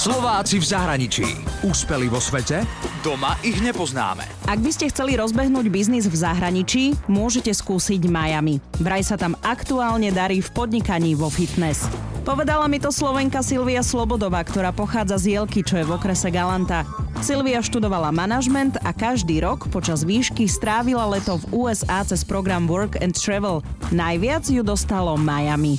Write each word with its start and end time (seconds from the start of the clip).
Slováci 0.00 0.56
v 0.56 0.64
zahraničí. 0.64 1.28
Úspeli 1.60 2.08
vo 2.08 2.16
svete? 2.16 2.64
Doma 3.04 3.36
ich 3.44 3.60
nepoznáme. 3.60 4.24
Ak 4.48 4.56
by 4.56 4.72
ste 4.72 4.88
chceli 4.88 5.12
rozbehnúť 5.12 5.68
biznis 5.68 6.08
v 6.08 6.16
zahraničí, 6.16 6.96
môžete 7.04 7.52
skúsiť 7.52 8.08
Miami. 8.08 8.64
Vraj 8.80 9.04
sa 9.04 9.20
tam 9.20 9.36
aktuálne 9.44 10.08
darí 10.08 10.40
v 10.40 10.48
podnikaní 10.56 11.12
vo 11.12 11.28
fitness. 11.28 11.84
Povedala 12.24 12.64
mi 12.64 12.80
to 12.80 12.88
Slovenka 12.88 13.44
Silvia 13.44 13.84
Slobodová, 13.84 14.40
ktorá 14.40 14.72
pochádza 14.72 15.20
z 15.20 15.36
Jelky, 15.36 15.60
čo 15.60 15.76
je 15.76 15.84
v 15.84 15.92
okrese 15.92 16.32
Galanta. 16.32 16.88
Silvia 17.20 17.60
študovala 17.60 18.08
manažment 18.08 18.80
a 18.80 18.96
každý 18.96 19.44
rok 19.44 19.68
počas 19.68 20.08
výšky 20.08 20.48
strávila 20.48 21.12
leto 21.12 21.36
v 21.44 21.68
USA 21.68 22.00
cez 22.08 22.24
program 22.24 22.64
Work 22.64 22.96
and 23.04 23.12
Travel. 23.12 23.60
Najviac 23.92 24.48
ju 24.48 24.64
dostalo 24.64 25.20
Miami. 25.20 25.76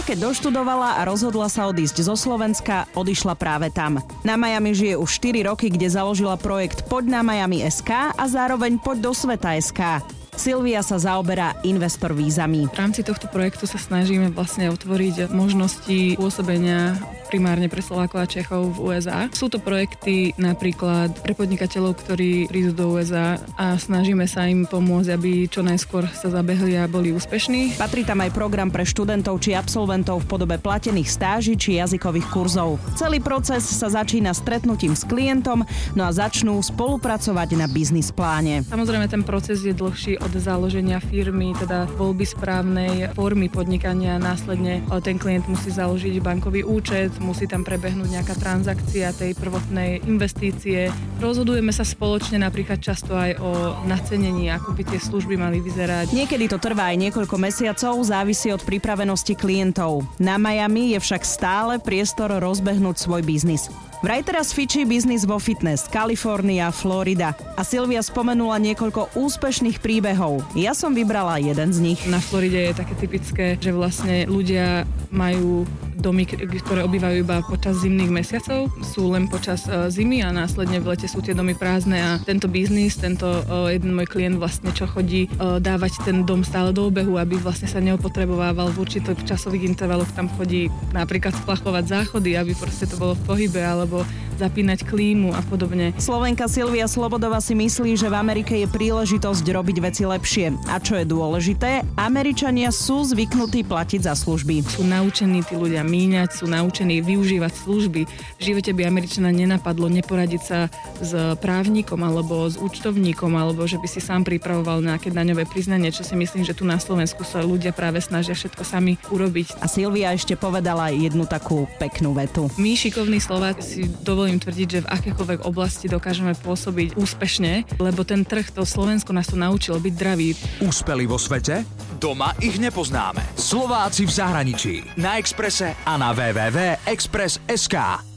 Keď 0.00 0.32
doštudovala 0.32 0.98
a 0.98 1.06
rozhodla 1.06 1.46
sa 1.52 1.68
odísť 1.68 2.02
zo 2.04 2.16
Slovenska, 2.16 2.88
odišla 2.96 3.36
práve 3.36 3.68
tam. 3.68 4.00
Na 4.24 4.34
Miami 4.40 4.72
žije 4.72 4.96
už 4.96 5.10
4 5.20 5.46
roky, 5.52 5.68
kde 5.68 5.92
založila 5.92 6.40
projekt 6.40 6.88
Poď 6.88 7.20
na 7.20 7.20
Miami 7.20 7.60
SK 7.62 8.16
a 8.16 8.24
zároveň 8.24 8.80
Poď 8.80 8.98
do 9.06 9.12
sveta 9.12 9.54
SK. 9.60 10.02
Silvia 10.40 10.80
sa 10.80 10.96
zaoberá 10.96 11.52
investor 11.68 12.16
vízami. 12.16 12.64
V 12.70 12.76
rámci 12.80 13.04
tohto 13.04 13.28
projektu 13.28 13.68
sa 13.68 13.76
snažíme 13.76 14.32
vlastne 14.32 14.72
otvoriť 14.72 15.28
možnosti 15.36 16.16
pôsobenia 16.16 16.96
primárne 17.30 17.70
pre 17.70 17.78
Slovákov 17.78 18.18
a 18.18 18.26
Čechov 18.26 18.74
v 18.74 18.90
USA. 18.90 19.30
Sú 19.30 19.46
to 19.46 19.62
projekty 19.62 20.34
napríklad 20.34 21.14
pre 21.22 21.30
podnikateľov, 21.38 21.94
ktorí 22.02 22.50
prídu 22.50 22.74
do 22.74 22.98
USA 22.98 23.38
a 23.54 23.78
snažíme 23.78 24.26
sa 24.26 24.50
im 24.50 24.66
pomôcť, 24.66 25.14
aby 25.14 25.46
čo 25.46 25.62
najskôr 25.62 26.10
sa 26.10 26.26
zabehli 26.26 26.74
a 26.74 26.90
boli 26.90 27.14
úspešní. 27.14 27.78
Patrí 27.78 28.02
tam 28.02 28.26
aj 28.26 28.34
program 28.34 28.74
pre 28.74 28.82
študentov 28.82 29.38
či 29.38 29.54
absolventov 29.54 30.26
v 30.26 30.30
podobe 30.34 30.58
platených 30.58 31.06
stáží 31.06 31.54
či 31.54 31.78
jazykových 31.78 32.26
kurzov. 32.34 32.82
Celý 32.98 33.22
proces 33.22 33.62
sa 33.62 33.86
začína 33.86 34.34
stretnutím 34.34 34.98
s 34.98 35.06
klientom, 35.06 35.62
no 35.94 36.02
a 36.02 36.10
začnú 36.10 36.58
spolupracovať 36.58 37.54
na 37.54 37.70
biznis 37.70 38.10
pláne. 38.10 38.66
Samozrejme 38.66 39.06
ten 39.06 39.22
proces 39.22 39.62
je 39.62 39.70
dlhší 39.70 40.18
od 40.18 40.34
založenia 40.34 40.98
firmy, 40.98 41.54
teda 41.54 41.86
voľby 41.94 42.26
správnej 42.26 43.14
formy 43.14 43.46
podnikania. 43.46 44.18
Následne 44.18 44.82
ten 45.06 45.14
klient 45.14 45.46
musí 45.46 45.70
založiť 45.70 46.18
bankový 46.18 46.66
účet, 46.66 47.12
musí 47.20 47.44
tam 47.44 47.62
prebehnúť 47.62 48.08
nejaká 48.08 48.34
transakcia 48.34 49.12
tej 49.14 49.36
prvotnej 49.36 50.02
investície. 50.08 50.88
Rozhodujeme 51.20 51.70
sa 51.70 51.84
spoločne 51.84 52.40
napríklad 52.40 52.80
často 52.80 53.12
aj 53.12 53.36
o 53.38 53.76
nacenení, 53.84 54.48
ako 54.48 54.72
by 54.72 54.82
tie 54.88 54.98
služby 54.98 55.36
mali 55.36 55.60
vyzerať. 55.60 56.16
Niekedy 56.16 56.48
to 56.48 56.58
trvá 56.58 56.90
aj 56.90 56.98
niekoľko 56.98 57.36
mesiacov, 57.36 58.00
závisí 58.00 58.48
od 58.50 58.64
pripravenosti 58.64 59.36
klientov. 59.36 60.08
Na 60.16 60.40
Miami 60.40 60.96
je 60.96 60.98
však 60.98 61.22
stále 61.22 61.76
priestor 61.76 62.32
rozbehnúť 62.40 62.96
svoj 62.96 63.22
biznis. 63.22 63.68
Vraj 64.00 64.24
teraz 64.24 64.56
fičí 64.56 64.88
biznis 64.88 65.28
vo 65.28 65.36
fitness, 65.36 65.84
Kalifornia, 65.84 66.72
Florida. 66.72 67.36
A 67.52 67.60
Silvia 67.60 68.00
spomenula 68.00 68.56
niekoľko 68.56 69.12
úspešných 69.12 69.76
príbehov. 69.76 70.40
Ja 70.56 70.72
som 70.72 70.96
vybrala 70.96 71.36
jeden 71.36 71.68
z 71.68 71.78
nich. 71.84 72.00
Na 72.08 72.16
Floride 72.16 72.72
je 72.72 72.80
také 72.80 72.96
typické, 72.96 73.46
že 73.60 73.76
vlastne 73.76 74.24
ľudia 74.24 74.88
majú 75.12 75.68
domy, 76.00 76.24
ktoré 76.64 76.80
obývajú 76.88 77.16
iba 77.20 77.44
počas 77.44 77.84
zimných 77.84 78.08
mesiacov, 78.08 78.72
sú 78.80 79.12
len 79.12 79.28
počas 79.28 79.68
uh, 79.68 79.92
zimy 79.92 80.24
a 80.24 80.32
následne 80.32 80.80
v 80.80 80.96
lete 80.96 81.04
sú 81.04 81.20
tie 81.20 81.36
domy 81.36 81.52
prázdne 81.52 82.00
a 82.00 82.10
tento 82.24 82.48
biznis, 82.48 82.96
tento 82.96 83.28
uh, 83.28 83.68
jeden 83.68 83.92
môj 83.92 84.08
klient 84.08 84.40
vlastne 84.40 84.72
čo 84.72 84.88
chodí 84.88 85.28
uh, 85.36 85.60
dávať 85.60 86.00
ten 86.08 86.24
dom 86.24 86.40
stále 86.40 86.72
do 86.72 86.88
obehu, 86.88 87.20
aby 87.20 87.36
vlastne 87.36 87.68
sa 87.68 87.84
neopotrebovával 87.84 88.72
v 88.72 88.80
určitých 88.80 89.28
časových 89.28 89.68
intervaloch, 89.68 90.08
tam 90.16 90.32
chodí 90.40 90.72
napríklad 90.96 91.36
splachovať 91.36 91.84
záchody, 91.84 92.40
aby 92.40 92.56
proste 92.56 92.88
to 92.88 92.96
bolo 92.96 93.12
v 93.12 93.22
pohybe 93.28 93.60
alebo 93.60 93.89
albo 93.90 94.06
zapínať 94.40 94.88
klímu 94.88 95.36
a 95.36 95.44
podobne. 95.44 95.92
Slovenka 96.00 96.48
Silvia 96.48 96.88
Slobodova 96.88 97.44
si 97.44 97.52
myslí, 97.52 97.96
že 97.96 98.08
v 98.08 98.16
Amerike 98.16 98.56
je 98.56 98.68
príležitosť 98.68 99.44
robiť 99.44 99.76
veci 99.84 100.02
lepšie. 100.06 100.56
A 100.70 100.80
čo 100.80 100.96
je 100.96 101.04
dôležité, 101.04 101.84
Američania 101.98 102.70
sú 102.70 103.02
zvyknutí 103.04 103.66
platiť 103.66 104.06
za 104.06 104.14
služby. 104.14 104.62
Sú 104.64 104.86
naučení 104.86 105.42
tí 105.44 105.58
ľudia 105.58 105.82
míňať, 105.82 106.40
sú 106.40 106.46
naučení 106.46 107.02
využívať 107.02 107.52
služby. 107.66 108.00
V 108.38 108.42
živote 108.42 108.70
by 108.70 108.86
Američana 108.86 109.34
nenapadlo 109.34 109.90
neporadiť 109.90 110.42
sa 110.42 110.70
s 111.00 111.10
právnikom 111.40 111.98
alebo 112.04 112.46
s 112.46 112.54
účtovníkom, 112.60 113.34
alebo 113.34 113.66
že 113.66 113.80
by 113.80 113.88
si 113.90 113.98
sám 113.98 114.22
pripravoval 114.22 114.84
nejaké 114.84 115.10
daňové 115.10 115.50
priznanie, 115.50 115.90
čo 115.90 116.06
si 116.06 116.14
myslím, 116.14 116.46
že 116.46 116.54
tu 116.54 116.62
na 116.62 116.78
Slovensku 116.78 117.26
sa 117.26 117.42
ľudia 117.42 117.74
práve 117.74 117.98
snažia 117.98 118.38
všetko 118.38 118.62
sami 118.62 118.94
urobiť. 119.10 119.58
A 119.58 119.66
Silvia 119.66 120.14
ešte 120.14 120.38
povedala 120.38 120.94
jednu 120.94 121.26
takú 121.26 121.66
peknú 121.82 122.14
vetu. 122.14 122.46
My 122.54 122.78
šikovní 122.78 123.18
Slováci 123.18 123.62
si 123.66 123.82
dovolíme 124.06 124.29
dovolím 124.30 124.46
tvrdiť, 124.46 124.68
že 124.70 124.84
v 124.86 124.90
akékoľvek 124.94 125.40
oblasti 125.42 125.90
dokážeme 125.90 126.38
pôsobiť 126.38 126.94
úspešne, 126.94 127.66
lebo 127.82 128.06
ten 128.06 128.22
trh, 128.22 128.46
to 128.54 128.62
Slovensko 128.62 129.10
nás 129.10 129.26
to 129.26 129.34
naučilo 129.34 129.82
byť 129.82 129.94
dravý. 129.98 130.38
Úspeli 130.62 131.02
vo 131.10 131.18
svete? 131.18 131.66
Doma 131.98 132.38
ich 132.38 132.62
nepoznáme. 132.62 133.18
Slováci 133.34 134.06
v 134.06 134.12
zahraničí. 134.14 134.74
Na 135.02 135.18
Exprese 135.18 135.74
a 135.82 135.98
na 135.98 136.14
www.express.sk. 136.14 138.09